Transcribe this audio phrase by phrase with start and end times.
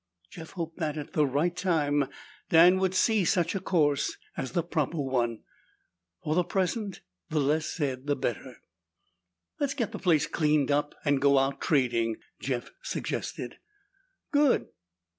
[0.31, 2.09] Jeff hoped that, at the right time,
[2.49, 5.43] Dan would see such a course as the proper one.
[6.23, 8.55] For the present, the less said the better.
[9.59, 13.59] "Let's get the place cleaned up and go out trading," Jeff suggested.
[14.31, 14.69] "Good!"